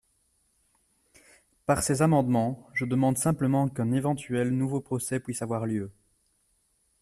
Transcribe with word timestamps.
Par 1.67 1.83
ces 1.83 2.01
amendements, 2.01 2.67
je 2.73 2.85
demande 2.85 3.19
simplement 3.19 3.67
qu’un 3.69 3.91
éventuel 3.91 4.49
nouveau 4.49 4.81
procès 4.81 5.19
puisse 5.19 5.43
avoir 5.43 5.67
lieu. 5.67 5.91